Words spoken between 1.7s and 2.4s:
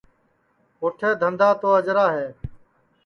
اجرا ہے